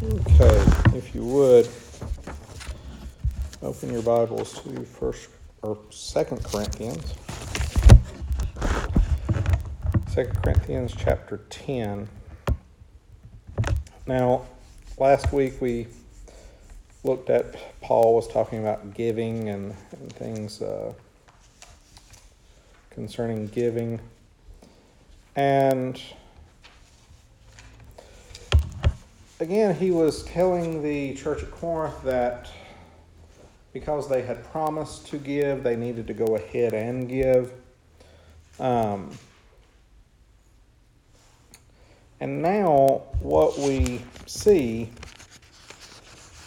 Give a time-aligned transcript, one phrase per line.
[0.00, 0.64] Okay,
[0.94, 1.68] if you would,
[3.62, 5.28] open your Bibles to First
[5.62, 7.14] or Second Corinthians.
[10.06, 12.08] Second Corinthians chapter ten.
[14.06, 14.46] Now,
[14.98, 15.88] last week we
[17.02, 20.92] looked at Paul was talking about giving and, and things uh,
[22.90, 23.98] concerning giving,
[25.34, 26.00] and
[29.40, 32.50] again, he was telling the church at Corinth that
[33.72, 37.52] because they had promised to give, they needed to go ahead and give.
[38.58, 39.10] Um,
[42.20, 44.90] and now, what we see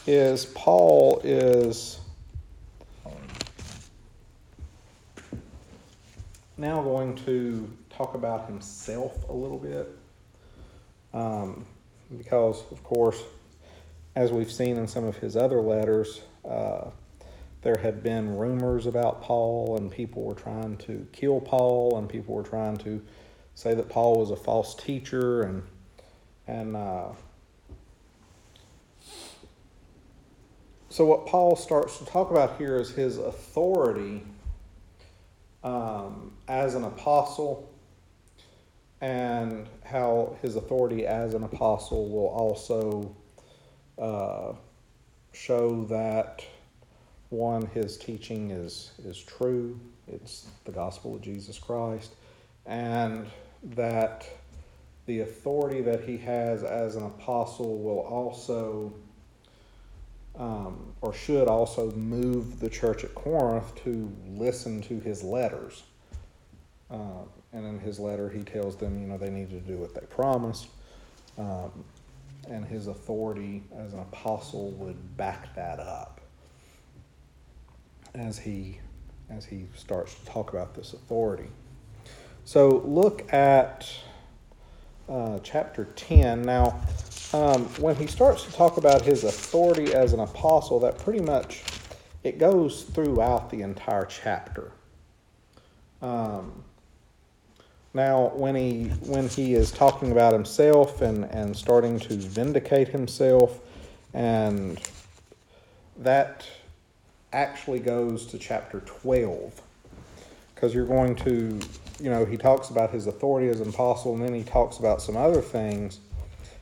[0.06, 2.00] is Paul is
[6.58, 9.98] now going to talk about himself a little bit.
[11.14, 11.66] Um,
[12.18, 13.22] because, of course,
[14.16, 16.90] as we've seen in some of his other letters, uh,
[17.62, 22.36] there had been rumors about Paul, and people were trying to kill Paul, and people
[22.36, 23.02] were trying to
[23.56, 25.64] say that Paul was a false teacher, and
[26.48, 27.10] and uh,
[30.90, 34.24] so what Paul starts to talk about here is his authority
[35.64, 37.71] um, as an apostle
[39.02, 43.16] and how his authority as an apostle will also
[44.00, 44.54] uh,
[45.34, 46.44] show that
[47.30, 52.14] one his teaching is is true it's the gospel of jesus christ
[52.66, 53.26] and
[53.64, 54.28] that
[55.06, 58.94] the authority that he has as an apostle will also
[60.38, 65.84] um, or should also move the church at corinth to listen to his letters.
[66.90, 69.94] Uh, and in his letter, he tells them, you know, they need to do what
[69.94, 70.68] they promised.
[71.38, 71.84] Um,
[72.50, 76.22] and his authority as an apostle would back that up
[78.16, 78.80] as he
[79.30, 81.48] as he starts to talk about this authority.
[82.44, 83.90] So look at
[85.08, 86.42] uh, chapter 10.
[86.42, 86.82] Now,
[87.32, 91.64] um, when he starts to talk about his authority as an apostle, that pretty much
[92.24, 94.72] it goes throughout the entire chapter.
[96.02, 96.64] Um,
[97.94, 103.60] now, when he when he is talking about himself and, and starting to vindicate himself,
[104.14, 104.80] and
[105.98, 106.46] that
[107.34, 109.62] actually goes to chapter 12.
[110.56, 111.60] Because you're going to,
[112.00, 115.02] you know, he talks about his authority as an apostle, and then he talks about
[115.02, 116.00] some other things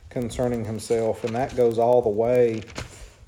[0.10, 2.64] concerning himself, and that goes all the way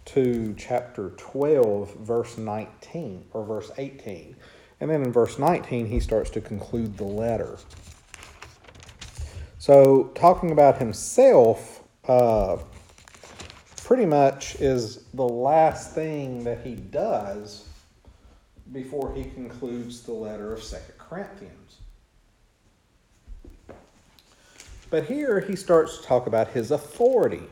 [0.05, 4.35] to chapter 12, verse 19, or verse 18.
[4.79, 7.57] And then in verse 19, he starts to conclude the letter.
[9.61, 12.57] So, talking about himself uh,
[13.83, 17.67] pretty much is the last thing that he does
[18.71, 21.77] before he concludes the letter of Second Corinthians.
[24.89, 27.43] But here he starts to talk about his authority.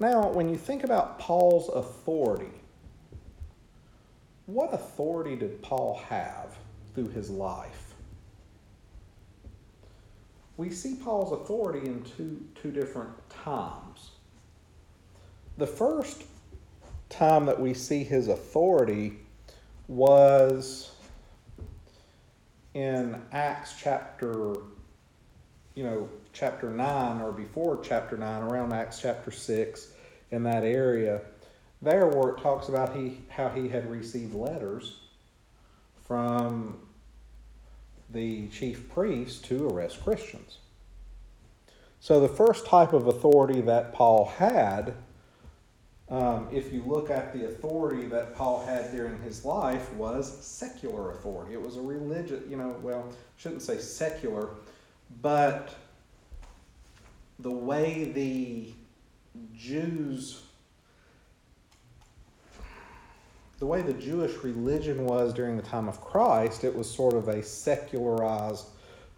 [0.00, 2.50] Now, when you think about Paul's authority,
[4.46, 6.58] what authority did Paul have
[6.96, 7.79] through his life?
[10.60, 14.10] We see Paul's authority in two, two different times.
[15.56, 16.24] The first
[17.08, 19.20] time that we see his authority
[19.88, 20.92] was
[22.74, 24.56] in Acts chapter,
[25.74, 29.92] you know, chapter 9 or before chapter 9, around Acts chapter 6,
[30.30, 31.22] in that area.
[31.80, 34.98] There, where it talks about he, how he had received letters
[36.06, 36.76] from
[38.12, 40.58] the chief priests to arrest Christians.
[42.00, 44.94] So, the first type of authority that Paul had,
[46.08, 51.12] um, if you look at the authority that Paul had during his life, was secular
[51.12, 51.52] authority.
[51.52, 54.48] It was a religious, you know, well, shouldn't say secular,
[55.20, 55.74] but
[57.38, 58.72] the way the
[59.54, 60.42] Jews
[63.60, 67.28] the way the Jewish religion was during the time of Christ, it was sort of
[67.28, 68.66] a secularized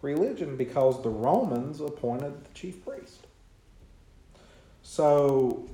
[0.03, 3.29] religion because the Romans appointed the chief priest.
[4.83, 5.69] So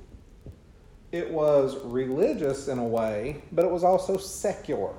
[1.11, 4.93] it was religious in a way, but it was also secular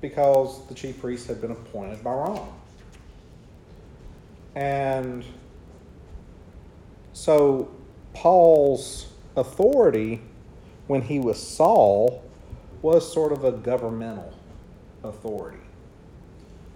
[0.00, 2.48] because the chief priest had been appointed by Rome.
[4.54, 5.24] And
[7.12, 7.68] so
[8.14, 10.22] Paul's authority
[10.90, 12.20] when he was Saul
[12.82, 14.34] was sort of a governmental
[15.04, 15.62] authority.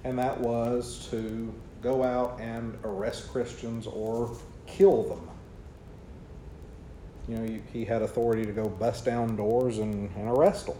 [0.04, 1.52] And that was to
[1.82, 4.36] go out and arrest Christians or
[4.68, 5.28] kill them.
[7.26, 10.76] You know, he had authority to go bust down doors and, and arrest them.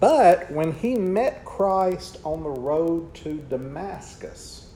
[0.00, 4.72] But when he met Christ on the road to Damascus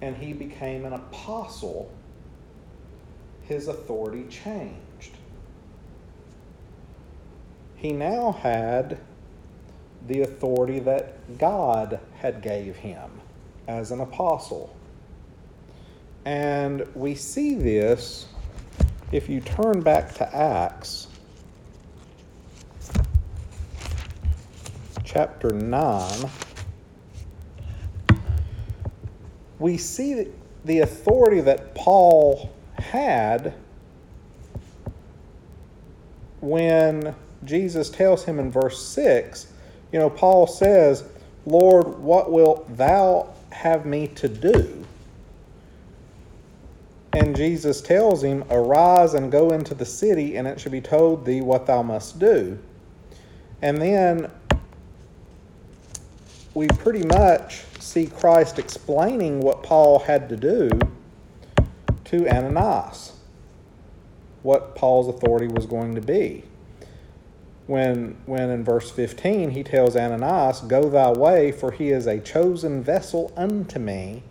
[0.00, 1.92] and he became an apostle,
[3.50, 5.16] his authority changed.
[7.74, 8.96] He now had
[10.06, 13.10] the authority that God had gave him
[13.66, 14.72] as an apostle.
[16.24, 18.28] And we see this
[19.10, 21.08] if you turn back to Acts
[25.02, 26.30] chapter 9.
[29.58, 30.28] We see
[30.64, 32.52] the authority that Paul
[32.90, 33.54] had
[36.40, 37.14] when
[37.44, 39.52] Jesus tells him in verse 6,
[39.92, 41.04] you know, Paul says,
[41.46, 44.84] Lord, what wilt thou have me to do?
[47.12, 51.24] And Jesus tells him, Arise and go into the city, and it shall be told
[51.24, 52.58] thee what thou must do.
[53.62, 54.30] And then
[56.54, 60.70] we pretty much see Christ explaining what Paul had to do
[62.10, 63.14] to Ananias,
[64.42, 66.44] what Paul's authority was going to be
[67.70, 72.18] when, when in verse 15 he tells Ananias, Go thy way, for he is a
[72.18, 74.24] chosen vessel unto me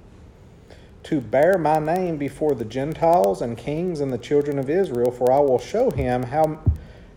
[1.03, 5.31] to bear my name before the Gentiles and kings and the children of Israel, for
[5.31, 6.59] I will show him how,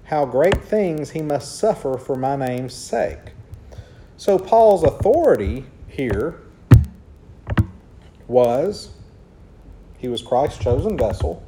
[0.05, 3.33] how great things he must suffer for my name's sake.
[4.17, 6.41] So Paul's authority here
[8.29, 8.91] was
[10.03, 11.43] he was Christ's chosen vessel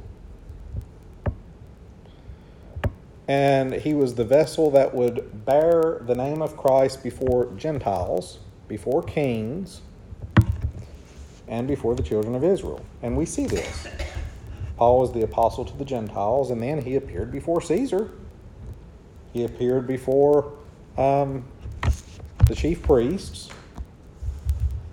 [3.27, 9.01] and he was the vessel that would bear the name of Christ before Gentiles, before
[9.01, 9.81] kings,
[11.47, 12.85] and before the children of Israel.
[13.01, 13.87] And we see this.
[14.77, 18.11] Paul was the apostle to the Gentiles, and then he appeared before Caesar.
[19.33, 20.53] He appeared before
[20.97, 21.45] um,
[22.47, 23.49] the chief priests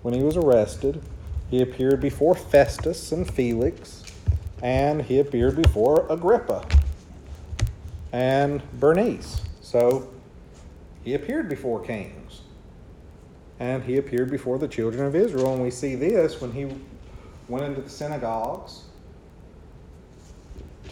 [0.02, 1.02] when he was arrested.
[1.52, 4.04] He appeared before Festus and Felix,
[4.62, 6.66] and he appeared before Agrippa
[8.10, 9.42] and Bernice.
[9.60, 10.08] So
[11.04, 12.40] he appeared before kings.
[13.60, 15.52] And he appeared before the children of Israel.
[15.52, 16.74] And we see this when he
[17.48, 18.84] went into the synagogues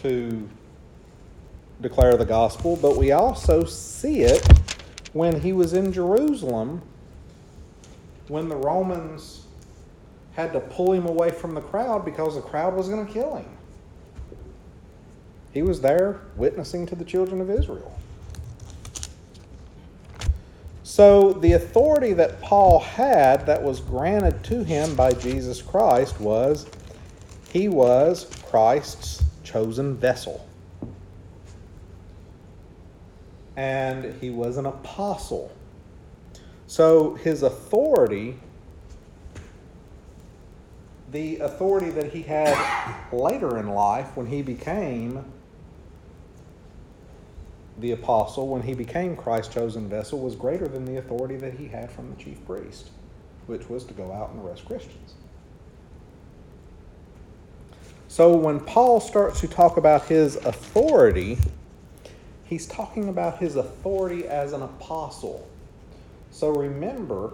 [0.03, 0.47] to
[1.81, 4.47] declare the gospel, but we also see it
[5.13, 6.83] when he was in Jerusalem
[8.27, 9.40] when the Romans
[10.33, 13.35] had to pull him away from the crowd because the crowd was going to kill
[13.35, 13.49] him.
[15.53, 17.97] He was there witnessing to the children of Israel.
[20.83, 26.65] So, the authority that Paul had that was granted to him by Jesus Christ was
[27.49, 30.45] he was Christ's chosen vessel.
[33.55, 35.51] And he was an apostle.
[36.67, 38.37] So, his authority,
[41.11, 42.57] the authority that he had
[43.11, 45.25] later in life when he became
[47.77, 51.67] the apostle, when he became Christ's chosen vessel, was greater than the authority that he
[51.67, 52.91] had from the chief priest,
[53.47, 55.15] which was to go out and arrest Christians.
[58.07, 61.37] So when Paul starts to talk about his authority,
[62.43, 65.47] he's talking about his authority as an apostle.
[66.29, 67.33] So remember,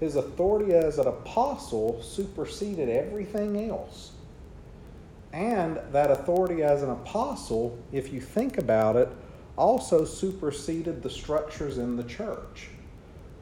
[0.00, 4.12] his authority as an apostle superseded everything else.
[5.32, 9.08] And that authority as an apostle, if you think about it,
[9.56, 12.68] also superseded the structures in the church.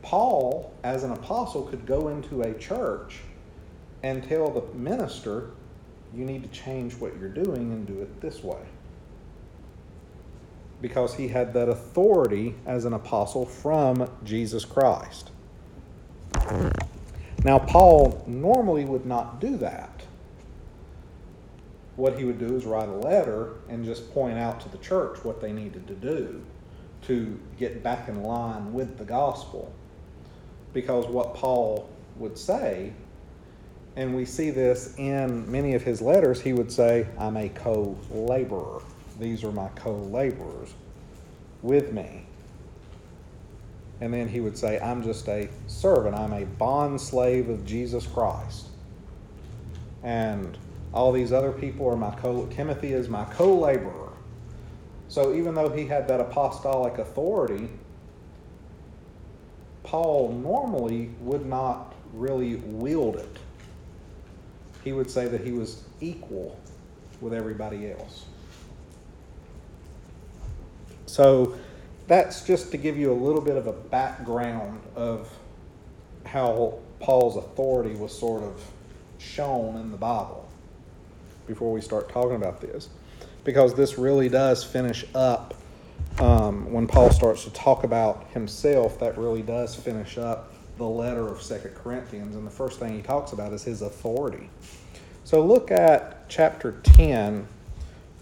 [0.02, 3.21] Paul, as an apostle, could go into a church
[4.02, 5.50] and tell the minister,
[6.14, 8.62] you need to change what you're doing and do it this way.
[10.80, 15.31] Because he had that authority as an apostle from Jesus Christ.
[17.44, 20.02] Now, Paul normally would not do that
[21.97, 25.25] what he would do is write a letter and just point out to the church
[25.25, 26.42] what they needed to do
[27.02, 29.73] to get back in line with the gospel.
[30.73, 32.92] Because what Paul would say,
[33.97, 37.97] and we see this in many of his letters, he would say, I'm a co
[38.11, 38.80] laborer.
[39.18, 40.73] These are my co laborers
[41.61, 42.25] with me.
[44.02, 46.16] And then he would say, I'm just a servant.
[46.16, 48.66] I'm a bond slave of Jesus Christ.
[50.02, 50.59] And
[50.92, 54.11] all these other people are my co Timothy is my co-laborer.
[55.06, 57.68] So even though he had that apostolic authority,
[59.85, 63.37] Paul normally would not really wield it.
[64.82, 66.59] He would say that he was equal
[67.21, 68.25] with everybody else.
[71.06, 71.56] So
[72.06, 75.32] that's just to give you a little bit of a background of
[76.25, 78.62] how Paul's authority was sort of
[79.18, 80.49] shown in the Bible
[81.47, 82.88] before we start talking about this.
[83.44, 85.54] Because this really does finish up
[86.18, 91.28] um, when Paul starts to talk about himself, that really does finish up the letter
[91.28, 92.37] of Second Corinthians.
[92.37, 94.50] And the first thing he talks about is his authority.
[95.25, 97.35] So look at chapter 10.
[97.35, 97.47] I'm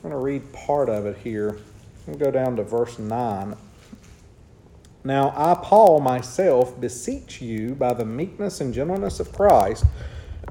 [0.02, 1.58] going to read part of it here.
[2.06, 3.56] We'll go down to verse 9.
[5.02, 9.85] Now I, Paul, myself, beseech you by the meekness and gentleness of Christ,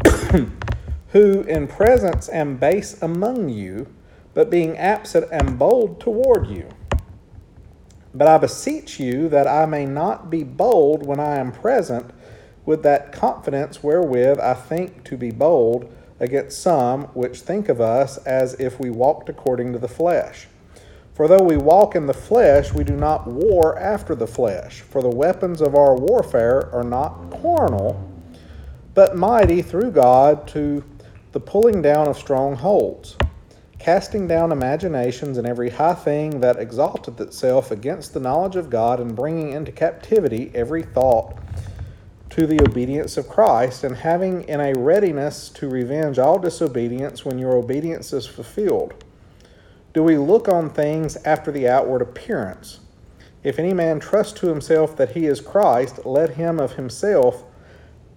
[1.09, 3.87] who in presence am base among you,
[4.33, 6.67] but being absent am bold toward you.
[8.13, 12.11] But I beseech you that I may not be bold when I am present
[12.65, 18.17] with that confidence wherewith I think to be bold against some which think of us
[18.17, 20.47] as if we walked according to the flesh.
[21.19, 24.79] For though we walk in the flesh, we do not war after the flesh.
[24.79, 28.09] For the weapons of our warfare are not carnal,
[28.93, 30.81] but mighty through God to
[31.33, 33.17] the pulling down of strongholds,
[33.79, 39.01] casting down imaginations and every high thing that exalteth itself against the knowledge of God,
[39.01, 41.37] and bringing into captivity every thought
[42.29, 47.37] to the obedience of Christ, and having in a readiness to revenge all disobedience when
[47.37, 49.03] your obedience is fulfilled.
[49.93, 52.79] Do we look on things after the outward appearance?
[53.43, 57.43] If any man trust to himself that he is Christ, let him of himself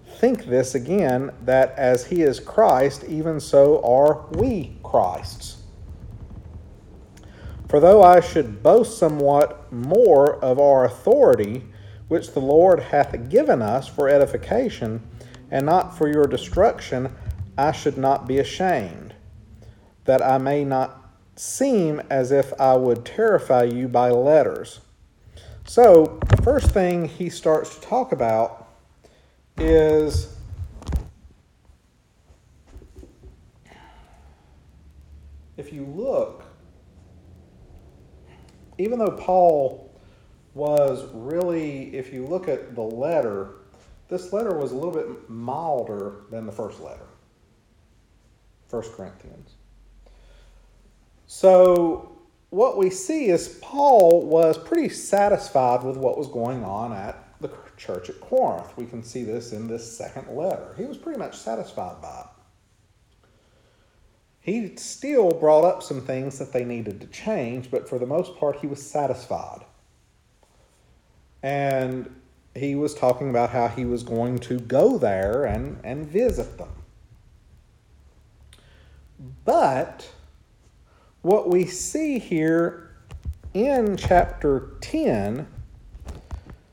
[0.05, 5.57] think this again, that as he is Christ, even so are we Christ's.
[7.67, 11.65] For though I should boast somewhat more of our authority,
[12.07, 15.01] which the Lord hath given us for edification,
[15.49, 17.15] and not for your destruction,
[17.57, 19.15] I should not be ashamed,
[20.05, 21.02] that I may not
[21.35, 24.79] seem as if I would terrify you by letters.
[25.65, 28.67] So, the first thing he starts to talk about
[29.57, 30.35] is
[35.57, 36.43] if you look,
[38.77, 39.91] even though Paul
[40.53, 43.55] was really, if you look at the letter,
[44.09, 47.07] this letter was a little bit milder than the first letter,
[48.67, 49.55] First Corinthians.
[51.35, 52.11] So,
[52.51, 57.49] what we see is Paul was pretty satisfied with what was going on at the
[57.75, 58.77] church at Corinth.
[58.77, 60.75] We can see this in this second letter.
[60.77, 63.29] He was pretty much satisfied by it.
[64.41, 68.37] He still brought up some things that they needed to change, but for the most
[68.37, 69.65] part, he was satisfied.
[71.41, 72.15] And
[72.53, 76.69] he was talking about how he was going to go there and, and visit them.
[79.43, 80.07] But
[81.23, 82.91] what we see here
[83.53, 85.47] in chapter 10,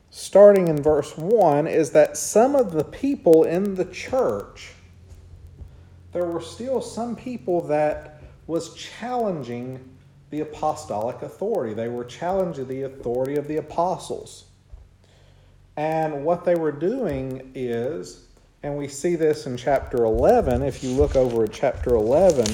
[0.09, 4.73] starting in verse 1, is that some of the people in the church,
[6.11, 9.79] there were still some people that was challenging
[10.31, 11.73] the apostolic authority.
[11.73, 14.45] They were challenging the authority of the apostles.
[15.77, 18.27] And what they were doing is,
[18.63, 22.45] and we see this in chapter 11, if you look over at chapter 11,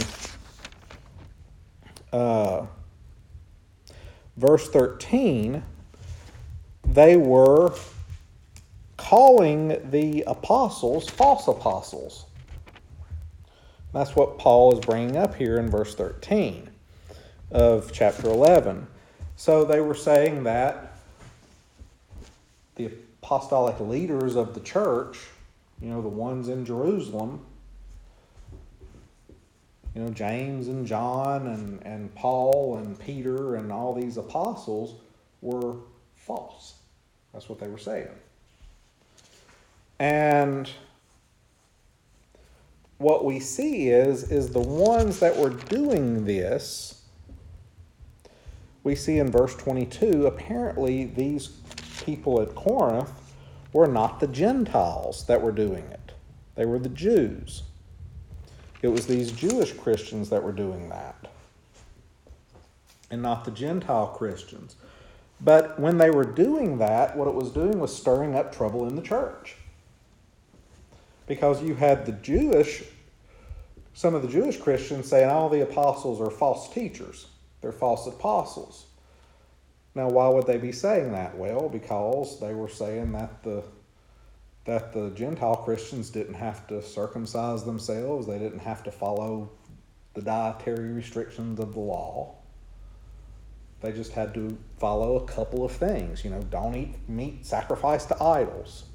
[2.18, 2.66] uh,
[4.38, 5.64] verse 13,
[6.84, 7.74] they were
[8.98, 12.26] calling the apostles false apostles.
[13.94, 16.70] That's what Paul is bringing up here in verse 13
[17.52, 18.88] of chapter 11.
[19.36, 20.98] So they were saying that
[22.76, 25.20] the apostolic leaders of the church,
[25.82, 27.46] you know, the ones in Jerusalem,
[29.98, 34.94] you know, James and John and, and Paul and Peter and all these apostles
[35.42, 35.78] were
[36.16, 36.76] false.
[37.34, 38.10] That's what they were saying.
[39.98, 40.70] And
[43.00, 47.06] what we see is is the ones that were doing this
[48.84, 51.48] we see in verse 22 apparently these
[52.06, 53.12] people at Corinth
[53.74, 56.14] were not the Gentiles that were doing it.
[56.54, 57.64] They were the Jews.
[58.82, 61.16] It was these Jewish Christians that were doing that,
[63.10, 64.76] and not the Gentile Christians.
[65.40, 68.96] But when they were doing that, what it was doing was stirring up trouble in
[68.96, 69.56] the church.
[71.28, 72.84] Because you had the Jewish,
[73.94, 77.28] some of the Jewish Christians saying all the apostles are false teachers,
[77.62, 78.86] they're false apostles.
[79.96, 81.36] Now, why would they be saying that?
[81.36, 83.64] Well, because they were saying that the
[84.68, 89.50] that the Gentile Christians didn't have to circumcise themselves, they didn't have to follow
[90.14, 92.36] the dietary restrictions of the law.
[93.80, 96.26] They just had to follow a couple of things.
[96.26, 98.86] You know, don't eat meat sacrificed to idols.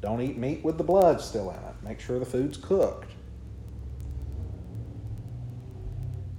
[0.00, 1.74] Don't eat meat with the blood still in it.
[1.82, 3.12] Make sure the food's cooked.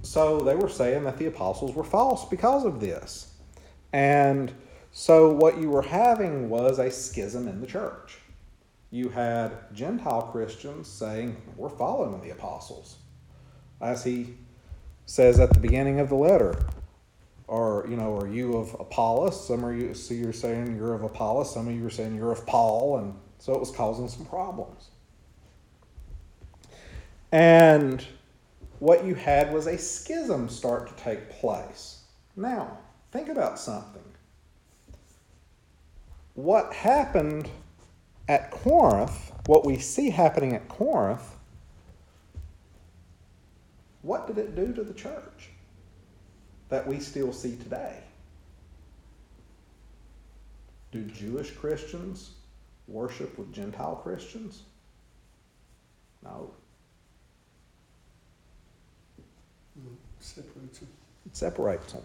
[0.02, 3.34] So they were saying that the apostles were false because of this.
[3.92, 4.52] And
[4.92, 8.18] so what you were having was a schism in the church.
[8.94, 12.98] You had Gentile Christians saying, We're following the apostles.
[13.80, 14.36] As he
[15.04, 16.64] says at the beginning of the letter,
[17.48, 19.48] or you know, are you of Apollos?
[19.48, 22.30] Some are you so you're saying you're of Apollos, some of you are saying you're
[22.30, 24.90] of Paul, and so it was causing some problems.
[27.32, 28.06] And
[28.78, 32.04] what you had was a schism start to take place.
[32.36, 32.78] Now,
[33.10, 34.04] think about something.
[36.34, 37.50] What happened
[38.28, 41.36] at Corinth, what we see happening at Corinth,
[44.02, 45.50] what did it do to the church
[46.68, 47.98] that we still see today?
[50.92, 52.30] Do Jewish Christians
[52.86, 54.62] worship with Gentile Christians?
[56.22, 56.50] No.
[60.20, 60.88] Separates them.
[61.26, 62.02] It separates them.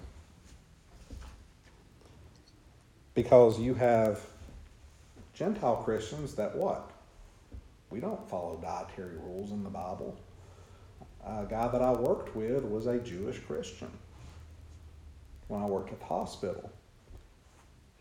[3.14, 4.22] Because you have
[5.39, 6.91] Gentile Christians that what?
[7.91, 10.19] We don't follow dietary rules in the Bible.
[11.25, 13.89] A guy that I worked with was a Jewish Christian
[15.48, 16.69] when I worked at the hospital.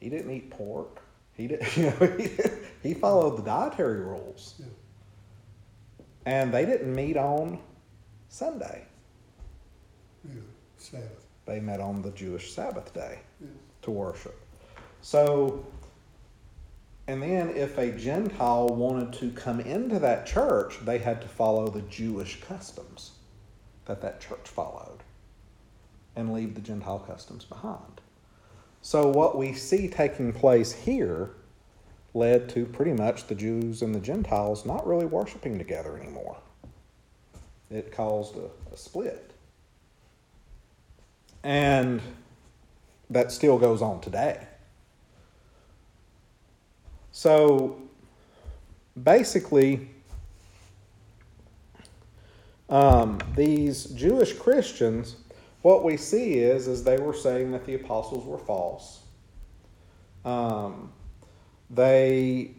[0.01, 1.01] He didn't eat pork.
[1.33, 2.29] He did, you know, he,
[2.83, 4.57] he followed the dietary rules.
[4.59, 4.67] Yeah.
[6.27, 7.61] And they didn't meet on
[8.29, 8.85] Sunday.
[10.25, 10.41] Yeah.
[10.77, 11.25] Sabbath.
[11.47, 13.47] They met on the Jewish Sabbath day Yeah.
[13.83, 14.37] to worship.
[15.03, 15.65] So,
[17.09, 21.69] and then if a Gentile wanted to come into that church, they had to follow
[21.69, 23.13] the Jewish customs
[23.87, 24.99] that that church followed
[26.15, 28.03] and leave the Gentile customs behind.
[28.83, 31.31] So, what we see taking place here
[32.13, 36.37] led to pretty much the Jews and the Gentiles not really worshiping together anymore.
[37.71, 39.33] It caused a, a split.
[41.43, 42.03] And
[43.09, 44.48] that still goes on today.
[47.19, 47.77] So
[49.03, 49.89] basically,
[52.71, 55.17] um, these Jewish Christians,
[55.63, 59.01] what we see is, is they were saying that the apostles were false.
[60.25, 60.93] Um,
[61.69, 62.53] they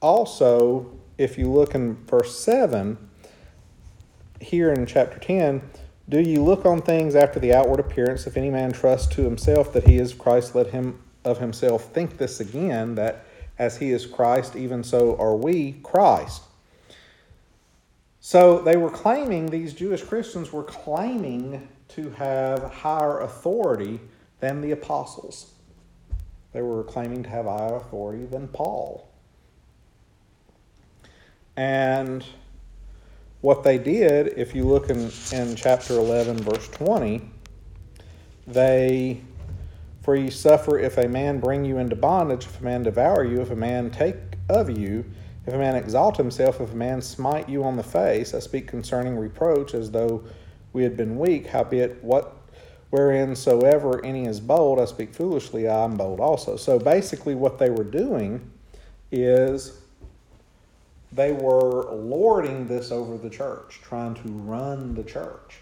[0.00, 2.96] also, if you look in verse 7,
[4.40, 5.60] here in chapter 10,
[6.08, 8.26] do you look on things after the outward appearance?
[8.26, 12.18] If any man trusts to himself that he is Christ, let him of himself think
[12.18, 13.24] this again, that
[13.58, 16.42] as he is Christ, even so are we Christ.
[18.20, 24.00] So they were claiming, these Jewish Christians were claiming to have higher authority
[24.40, 25.52] than the apostles.
[26.52, 29.08] They were claiming to have higher authority than Paul.
[31.56, 32.24] And
[33.40, 37.20] what they did, if you look in, in chapter 11, verse 20,
[38.46, 39.20] they,
[40.02, 43.40] for ye suffer if a man bring you into bondage, if a man devour you,
[43.40, 44.16] if a man take
[44.48, 45.04] of you,
[45.46, 48.66] if a man exalt himself, if a man smite you on the face, I speak
[48.66, 50.24] concerning reproach as though
[50.72, 52.36] we had been weak, howbeit what
[52.90, 56.56] wherein soever any is bold, I speak foolishly, I am bold also.
[56.56, 58.50] So basically, what they were doing
[59.10, 59.80] is
[61.10, 65.58] they were lording this over the church, trying to run the church.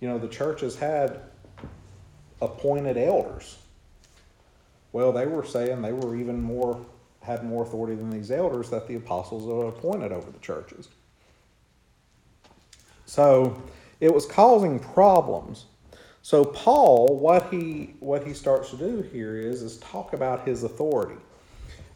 [0.00, 1.20] You know, the church has had
[2.42, 3.56] appointed elders.
[4.92, 6.84] Well, they were saying they were even more
[7.22, 10.88] had more authority than these elders that the apostles are appointed over the churches.
[13.06, 13.62] So
[14.00, 15.66] it was causing problems.
[16.22, 20.64] So Paul, what he what he starts to do here is is talk about his
[20.64, 21.20] authority.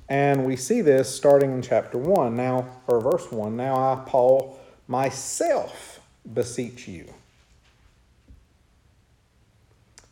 [0.08, 3.56] And we see this starting in chapter 1 now, or verse 1.
[3.56, 6.00] Now I, Paul, myself
[6.32, 7.12] beseech you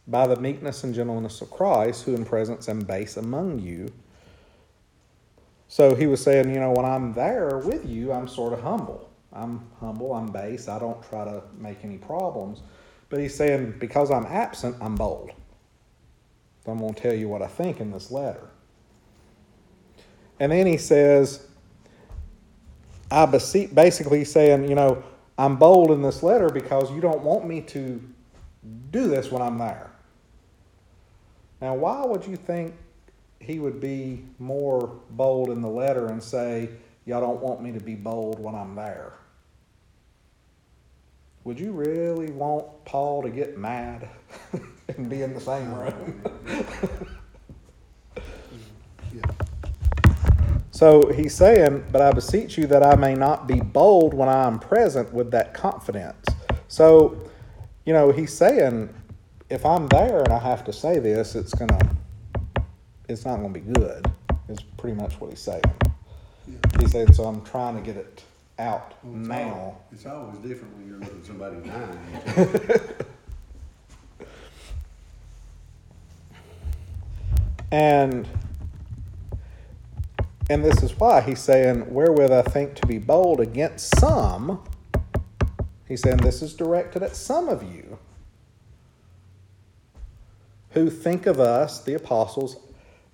[0.07, 3.93] by the meekness and gentleness of Christ, who in presence am base among you.
[5.69, 9.11] So he was saying, you know, when I'm there with you, I'm sort of humble.
[9.33, 12.62] I'm humble, I'm base, I don't try to make any problems.
[13.09, 15.33] But he's saying, because I'm absent, I'm bold.
[16.64, 18.49] So I'm going to tell you what I think in this letter.
[20.38, 21.47] And then he says,
[23.11, 25.03] I beseech, basically saying, you know,
[25.37, 28.01] I'm bold in this letter because you don't want me to
[28.90, 29.90] do this when I'm there.
[31.61, 32.75] Now, why would you think
[33.40, 36.71] he would be more bold in the letter and say,
[37.07, 39.12] Y'all don't want me to be bold when I'm there?
[41.45, 44.09] would you really want Paul to get mad
[44.88, 46.23] and be in the same uh, room?
[49.14, 49.23] Yeah,
[50.71, 54.47] So he's saying, But I beseech you that I may not be bold when I
[54.47, 56.27] am present with that confidence.
[56.69, 57.31] So,
[57.85, 58.93] you know, he's saying,
[59.55, 61.79] if I'm there and I have to say this, it's gonna,
[63.09, 64.05] it's not gonna be good.
[64.49, 65.62] Is pretty much what he's saying.
[66.49, 66.57] yeah.
[66.81, 68.23] He said, so I'm trying to get it
[68.59, 69.37] out Well, it's now.
[69.37, 73.05] al- It's always different when you're looking somebody in the eye.
[77.71, 78.29] And
[80.51, 84.62] and this is why he's saying, wherewith I think to be bold against some.
[85.88, 87.99] He's saying this is directed at some of you
[90.75, 92.57] who think of us, the apostles,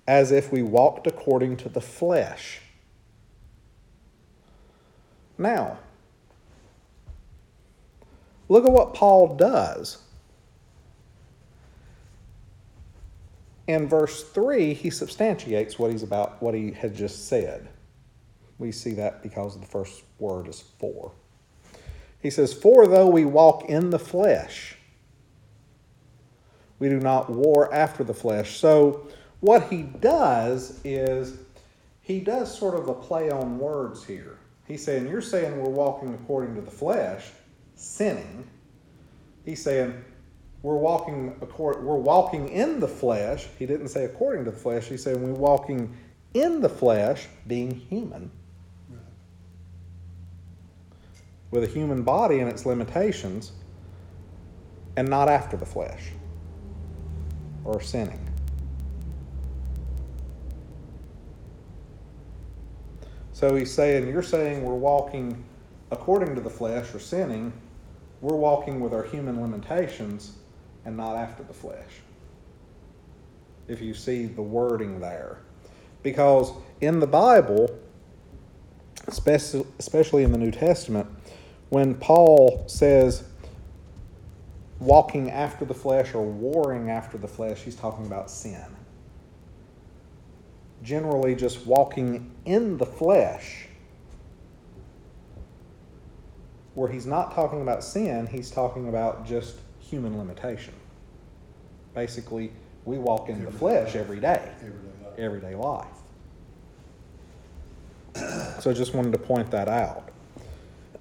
[0.07, 2.61] as if we walked according to the flesh.
[5.37, 5.77] Now,
[8.49, 9.99] look at what Paul does.
[13.67, 17.69] in verse 3 he substantiates what he's about what he had just said
[18.57, 21.11] we see that because the first word is for
[22.21, 24.77] he says for though we walk in the flesh
[26.81, 29.07] we do not war after the flesh so
[29.39, 31.37] what he does is
[32.01, 36.13] he does sort of a play on words here he's saying you're saying we're walking
[36.15, 37.29] according to the flesh
[37.75, 38.43] sinning
[39.45, 40.03] he's saying
[40.63, 43.47] we're walking accord, we're walking in the flesh.
[43.57, 44.85] He didn't say according to the flesh.
[44.87, 45.95] He said we're walking
[46.35, 48.29] in the flesh, being human,
[48.87, 48.99] Right.
[51.49, 53.53] with a human body and its limitations,
[54.95, 56.11] and not after the flesh
[57.63, 58.27] or sinning.
[63.33, 65.43] So he's saying, You're saying we're walking
[65.89, 67.51] according to the flesh or sinning.
[68.21, 70.37] We're walking with our human limitations
[70.85, 72.01] and not after the flesh.
[73.67, 75.39] If you see the wording there.
[76.03, 77.79] Because in the Bible,
[79.07, 81.07] especially especially in the New Testament,
[81.69, 83.23] when Paul says
[84.81, 88.65] walking after the flesh or warring after the flesh, he's talking about sin.
[90.83, 93.67] Generally, just walking in the flesh,
[96.73, 100.73] where he's not talking about sin, he's talking about just human limitation.
[101.93, 102.51] Basically,
[102.85, 105.19] we walk in the flesh every day Everyday life.
[105.19, 105.87] everyday life.
[108.61, 110.09] So I just wanted to point that out.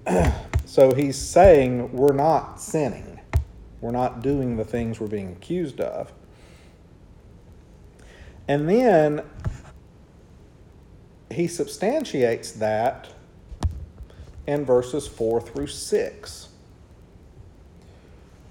[0.67, 3.20] So he's saying we're not sinning.
[3.81, 6.13] We're not doing the things we're being accused of.
[8.47, 9.23] And then
[11.31, 13.09] he substantiates that
[14.47, 16.49] in verses 4 through 6.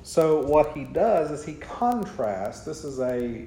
[0.02, 3.46] So what he does is he contrasts, this is a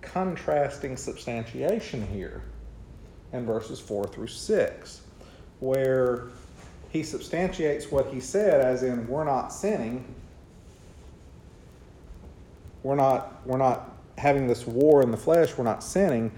[0.00, 2.42] contrasting substantiation here
[3.32, 5.02] in verses 4 through 6,
[5.60, 6.28] where
[6.90, 10.04] he substantiates what he said as in we're not sinning
[12.82, 16.32] we're not we're not having this war in the flesh we're not sinning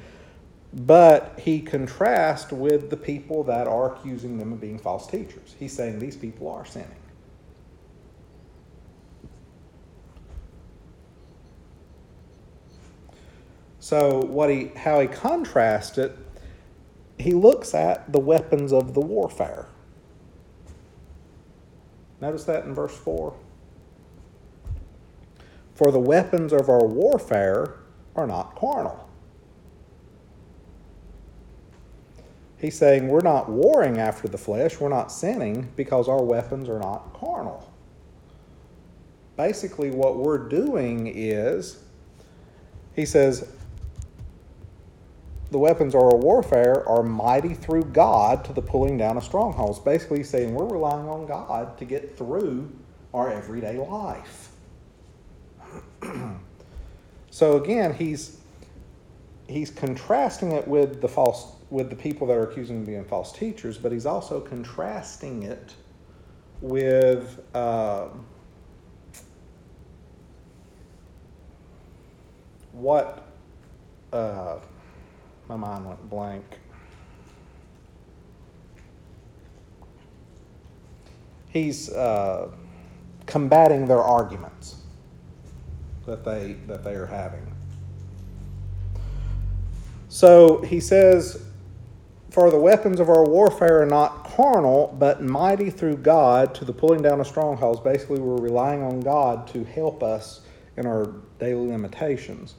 [0.74, 5.54] but he contrasts with the people that are accusing them of being false teachers.
[5.58, 6.88] He's saying these people are sinning.
[13.78, 16.16] So what he how he contrasts it
[17.18, 19.66] he looks at the weapons of the warfare.
[22.20, 23.34] Notice that in verse 4.
[25.74, 27.74] For the weapons of our warfare
[28.14, 29.08] are not carnal.
[32.58, 36.78] He's saying we're not warring after the flesh, we're not sinning because our weapons are
[36.78, 37.70] not carnal.
[39.36, 41.82] Basically, what we're doing is,
[42.94, 43.52] he says,
[45.50, 49.78] the weapons of our warfare are mighty through God to the pulling down of strongholds.
[49.78, 52.72] Basically, he's saying we're relying on God to get through
[53.12, 54.43] our everyday life.
[57.30, 58.38] so again, he's
[59.46, 63.04] he's contrasting it with the false with the people that are accusing him of being
[63.04, 65.74] false teachers, but he's also contrasting it
[66.60, 67.40] with.
[67.54, 68.08] Uh,
[72.74, 73.28] what
[74.12, 74.58] uh,
[75.48, 76.44] my mind went blank.
[81.48, 82.50] He's uh,
[83.26, 84.83] combating their arguments
[86.06, 87.46] that they that they are having.
[90.08, 91.42] So he says,
[92.30, 96.72] "For the weapons of our warfare are not carnal, but mighty through God to the
[96.72, 97.80] pulling down of strongholds.
[97.80, 100.40] Basically, we're relying on God to help us
[100.76, 102.54] in our daily limitations.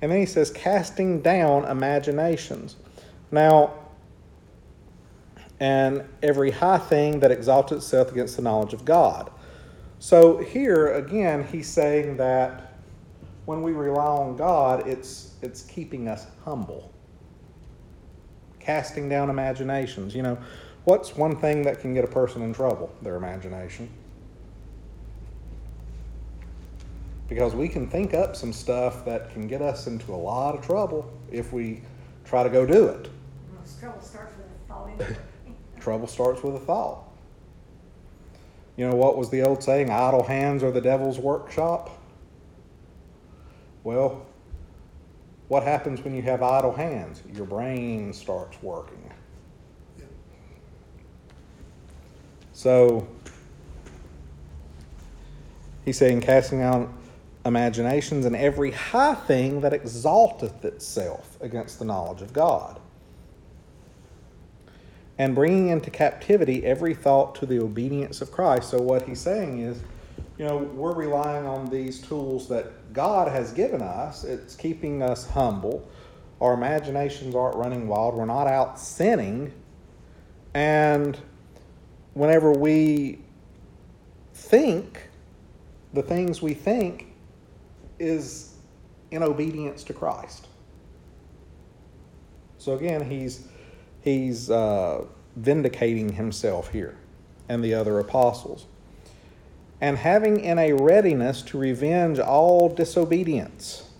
[0.00, 2.76] And then he says, casting down imaginations.
[3.30, 3.72] Now,
[5.60, 9.30] and every high thing that exalts itself against the knowledge of God.
[9.98, 12.63] So here again, he's saying that
[13.46, 16.90] when we rely on God, it's it's keeping us humble.
[18.60, 20.14] Casting down imaginations.
[20.14, 20.38] You know,
[20.84, 22.90] what's one thing that can get a person in trouble?
[23.02, 23.90] Their imagination.
[27.28, 30.64] Because we can think up some stuff that can get us into a lot of
[30.64, 31.82] trouble if we
[32.24, 33.10] try to go do it.
[33.80, 35.16] trouble starts with a thought.
[35.80, 37.04] trouble starts with a thought.
[38.76, 39.90] You know what was the old saying?
[39.90, 41.90] Idle hands are the devil's workshop.
[43.84, 44.26] Well,
[45.48, 47.22] what happens when you have idle hands?
[47.32, 49.12] Your brain starts working.
[52.54, 53.06] So,
[55.84, 56.88] he's saying, casting out
[57.44, 62.80] imaginations and every high thing that exalteth itself against the knowledge of God,
[65.18, 68.70] and bringing into captivity every thought to the obedience of Christ.
[68.70, 69.82] So, what he's saying is,
[70.38, 74.24] you know, we're relying on these tools that God has given us.
[74.24, 75.88] It's keeping us humble.
[76.40, 78.14] Our imaginations aren't running wild.
[78.14, 79.52] We're not out sinning.
[80.52, 81.18] And
[82.14, 83.20] whenever we
[84.34, 85.08] think,
[85.92, 87.06] the things we think
[88.00, 88.54] is
[89.12, 90.48] in obedience to Christ.
[92.58, 93.46] So again, he's
[94.00, 95.04] he's uh,
[95.36, 96.96] vindicating himself here
[97.48, 98.66] and the other apostles
[99.80, 103.90] and having in a readiness to revenge all disobedience.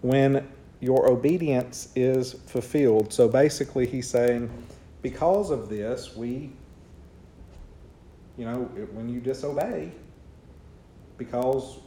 [0.00, 0.46] When
[0.84, 3.10] your obedience is fulfilled.
[3.10, 4.50] So basically, he's saying,
[5.00, 6.50] because of this, we,
[8.36, 9.92] you know, when you disobey,
[11.16, 11.78] because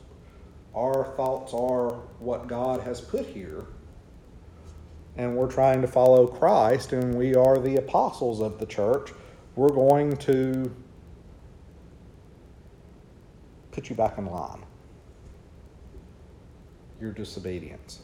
[0.76, 3.66] our thoughts are what God has put here,
[5.16, 9.12] and we're trying to follow Christ, and we are the apostles of the church
[9.58, 10.72] we're going to
[13.72, 14.64] put you back in line.
[17.02, 18.00] Your disobedience.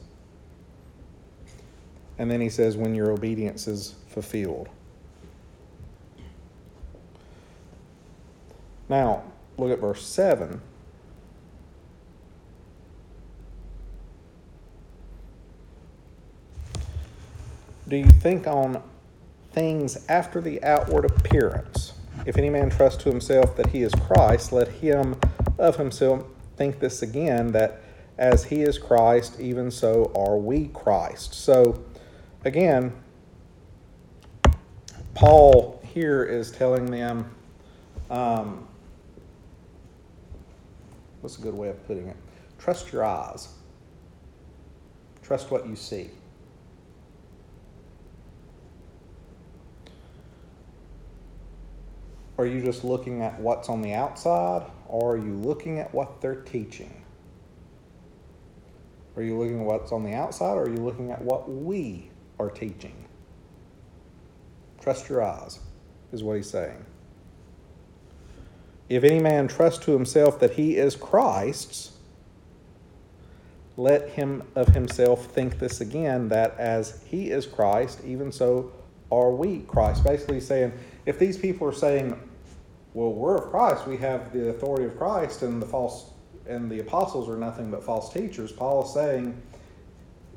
[2.18, 4.68] And then he says, when your obedience is fulfilled.
[8.90, 9.24] Now,
[9.58, 10.60] look at verse 7.
[17.88, 18.82] Do you think on
[19.54, 21.94] things after the outward appearance.
[22.26, 25.16] If any man trust to himself that he is Christ, let him
[25.58, 26.26] of himself
[26.58, 27.82] think this again, that
[28.18, 31.34] as he is Christ, even so are we Christ.
[31.34, 31.84] So,
[32.46, 32.94] again,
[35.14, 37.30] Paul here is telling them,
[38.10, 38.68] um,
[41.22, 42.18] what's a good way of putting it?
[42.60, 43.50] Trust your eyes,
[45.22, 46.10] trust what you see.
[52.44, 56.20] Are you just looking at what's on the outside, or are you looking at what
[56.20, 57.02] they're teaching?
[59.16, 62.10] Are you looking at what's on the outside, or are you looking at what we
[62.38, 63.06] are teaching?
[64.82, 65.62] Trust your eyes,
[66.12, 66.86] is what he's saying.
[68.90, 71.94] If any man trust to himself that he is Christ's,
[73.78, 78.74] let him of himself think this again, that as he is Christ, even so
[79.10, 80.04] are we Christ.
[80.04, 80.74] Basically saying,
[81.06, 82.20] if these people are saying,
[82.94, 86.12] well, we're of Christ, we have the authority of Christ, and the false
[86.48, 89.42] and the apostles are nothing but false teachers, Paul is saying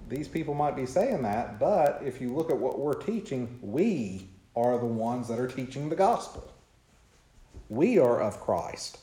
[0.08, 4.28] these people might be saying that, but if you look at what we're teaching, we
[4.54, 6.52] are the ones that are teaching the gospel.
[7.68, 8.98] We are of Christ.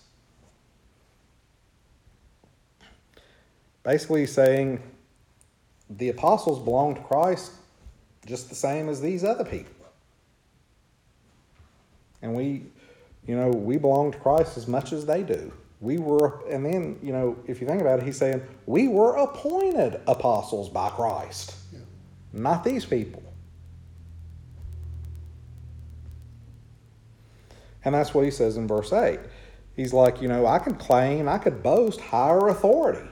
[3.83, 4.81] Basically, saying
[5.89, 7.51] the apostles belong to Christ
[8.25, 9.73] just the same as these other people.
[12.21, 12.63] And we,
[13.27, 15.51] you know, we belong to Christ as much as they do.
[15.79, 19.15] We were, and then, you know, if you think about it, he's saying, we were
[19.15, 21.79] appointed apostles by Christ, yeah.
[22.31, 23.21] not these people.
[27.85, 29.19] And that's what he says in verse 8.
[29.75, 33.09] He's like, you know, I could claim, I could boast higher authority.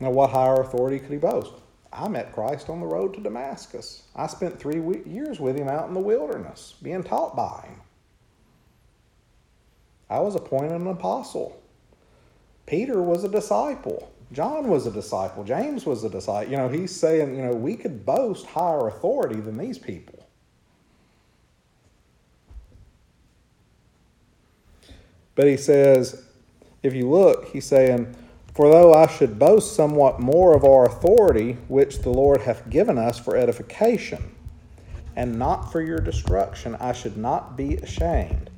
[0.00, 1.52] Now, what higher authority could he boast?
[1.92, 4.04] I met Christ on the road to Damascus.
[4.14, 7.80] I spent three years with him out in the wilderness, being taught by him.
[10.08, 11.60] I was appointed an apostle.
[12.66, 14.12] Peter was a disciple.
[14.32, 15.42] John was a disciple.
[15.42, 16.50] James was a disciple.
[16.50, 20.26] You know, he's saying, you know, we could boast higher authority than these people.
[25.34, 26.24] But he says,
[26.82, 28.14] if you look, he's saying,
[28.60, 32.98] For though I should boast somewhat more of our authority, which the Lord hath given
[32.98, 34.34] us for edification,
[35.16, 38.50] and not for your destruction, I should not be ashamed,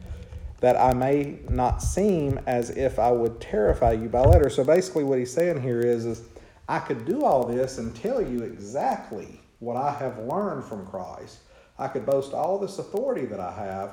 [0.58, 4.50] that I may not seem as if I would terrify you by letter.
[4.50, 6.22] So basically, what he's saying here is, is
[6.68, 11.38] I could do all this and tell you exactly what I have learned from Christ.
[11.78, 13.92] I could boast all this authority that I have,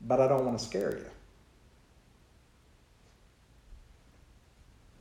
[0.00, 1.06] but I don't want to scare you.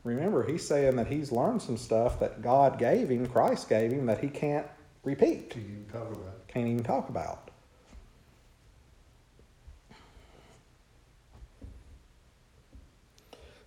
[0.03, 4.05] Remember, he's saying that he's learned some stuff that God gave him, Christ gave him,
[4.05, 4.65] that he can't
[5.03, 7.51] repeat, Can you talk about can't even talk about.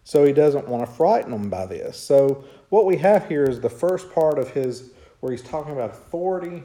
[0.04, 1.96] So he doesn't want to frighten them by this.
[1.96, 4.90] So what we have here is the first part of his,
[5.20, 6.64] where he's talking about authority,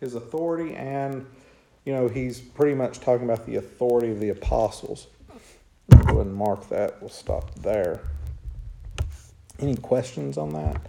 [0.00, 1.26] his authority, and
[1.84, 5.06] you know he's pretty much talking about the authority of the apostles.
[5.90, 7.00] Go ahead and mark that.
[7.00, 8.00] We'll stop there.
[9.60, 10.80] Any questions on that?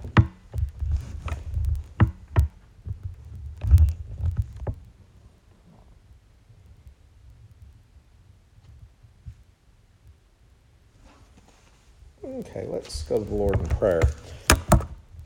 [12.24, 14.02] Okay, let's go to the Lord in prayer.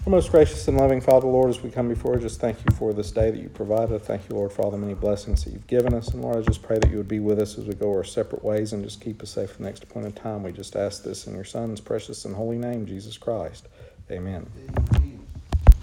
[0.06, 2.92] Our most gracious and loving Father, Lord, as we come before just thank you for
[2.92, 4.02] this day that you provided.
[4.02, 6.10] Thank you, Lord, for all the many blessings that you've given us.
[6.10, 8.04] And Lord, I just pray that you would be with us as we go our
[8.04, 10.44] separate ways and just keep us safe for the next appointed time.
[10.44, 13.70] We just ask this in your Son's precious and holy name, Jesus Christ.
[14.12, 14.46] Amen.
[14.78, 15.12] Amen.